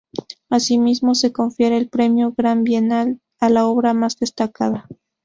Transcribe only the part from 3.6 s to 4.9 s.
obra mas destacada.